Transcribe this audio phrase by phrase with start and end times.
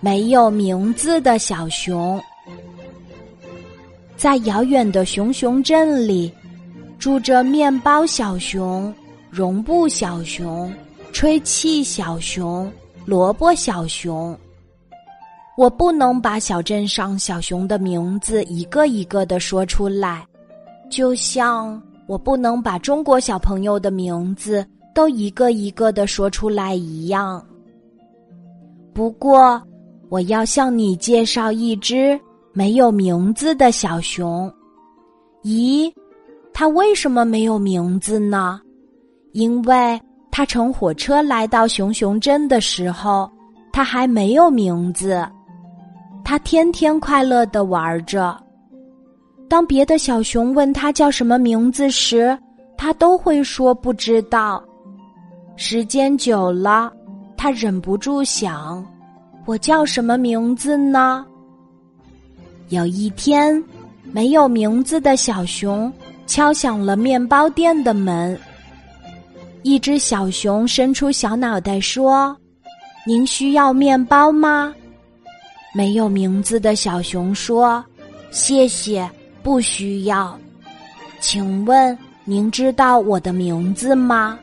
[0.00, 2.22] 没有名字的小熊。
[4.16, 6.32] 在遥远的熊熊镇里，
[6.98, 8.94] 住着面包小熊、
[9.30, 10.72] 绒布小熊、
[11.12, 12.70] 吹气小熊、
[13.04, 14.38] 萝卜小熊。
[15.56, 20.26] 我不能把小镇上小熊的名字一个一个的说出来，
[20.90, 27.44] 就像我不能把中国小朋友的名字都一个一个的说出来一样。
[28.92, 29.62] 不过，
[30.08, 32.18] 我要向你介绍一只
[32.52, 34.52] 没有名字的小熊。
[35.42, 35.92] 咦，
[36.52, 38.60] 它为什么没有名字呢？
[39.32, 40.00] 因为
[40.30, 43.30] 它乘火车来到熊熊镇的时候，
[43.72, 45.26] 它还没有名字。
[46.24, 48.34] 他天天快乐的玩着。
[49.46, 52.36] 当别的小熊问他叫什么名字时，
[52.78, 54.64] 他都会说不知道。
[55.54, 56.90] 时间久了，
[57.36, 58.84] 他忍不住想：
[59.46, 61.24] 我叫什么名字呢？
[62.70, 63.62] 有一天，
[64.10, 65.92] 没有名字的小熊
[66.26, 68.38] 敲响了面包店的门。
[69.62, 72.34] 一只小熊伸出小脑袋说
[73.06, 74.74] ：“您需要面包吗？”
[75.74, 77.84] 没有名字的小熊说
[78.30, 79.08] ：“谢谢，
[79.42, 80.38] 不需要。
[81.20, 84.38] 请问您知道我的名字吗？”“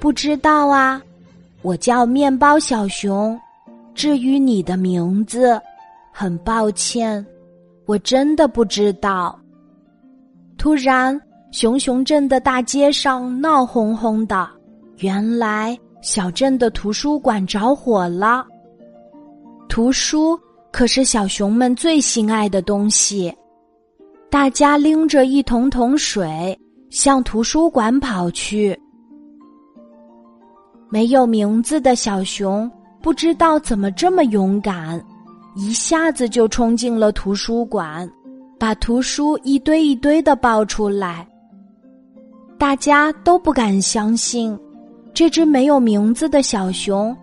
[0.00, 1.02] 不知道啊，
[1.62, 3.38] 我叫面包小熊。
[3.94, 5.60] 至于你的名字，
[6.12, 7.24] 很抱歉，
[7.86, 9.38] 我真的不知道。”
[10.58, 14.48] 突然，熊熊镇的大街上闹哄哄的，
[14.98, 18.46] 原来小镇的图书馆着火了。
[19.68, 20.38] 图书
[20.70, 23.34] 可是小熊们最心爱的东西，
[24.30, 26.58] 大家拎着一桶桶水
[26.90, 28.78] 向图书馆跑去。
[30.88, 32.70] 没有名字的小熊
[33.04, 34.98] 不知道怎么这么勇敢，
[35.56, 38.10] 一下子就冲进了图书馆，
[38.58, 41.28] 把图书一堆一堆的抱出来。
[42.56, 44.58] 大家都不敢相信，
[45.12, 47.14] 这只没有名字的小熊，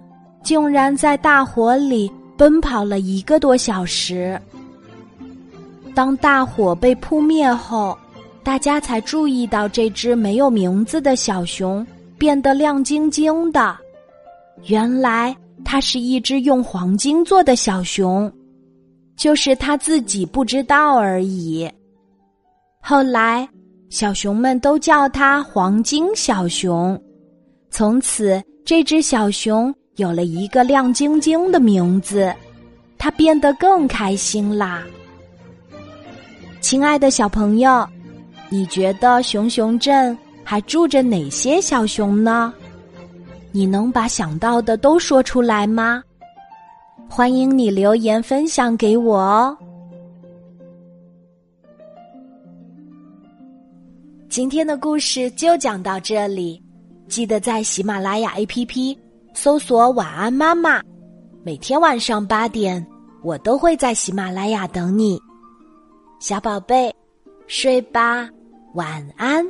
[0.43, 2.11] 竟然在大火里。
[2.37, 4.39] 奔跑了一个多小时，
[5.95, 7.97] 当大火被扑灭后，
[8.43, 11.85] 大家才注意到这只没有名字的小熊
[12.19, 13.75] 变得亮晶晶的。
[14.65, 15.35] 原来
[15.71, 18.29] 它是一只用黄金做的小熊，
[19.15, 21.65] 就是它自己不知道而已。
[22.81, 23.47] 后来，
[23.89, 27.01] 小熊们都叫它黄金小熊。
[27.69, 29.73] 从此，这只小熊。
[29.95, 32.33] 有了一个亮晶晶的名字，
[32.97, 34.83] 他变得更开心啦。
[36.59, 37.87] 亲爱的小朋友，
[38.49, 42.53] 你觉得熊熊镇还住着哪些小熊呢？
[43.51, 46.01] 你能把想到的都说出来吗？
[47.09, 49.57] 欢迎你留言分享给我哦。
[54.29, 56.63] 今天的故事就讲到这里，
[57.09, 58.97] 记得在喜马拉雅 APP。
[59.33, 60.81] 搜索“晚安妈妈”，
[61.41, 62.85] 每天晚上八点，
[63.23, 65.17] 我都会在喜马拉雅等你，
[66.19, 66.93] 小宝贝，
[67.47, 68.29] 睡吧，
[68.73, 69.45] 晚安。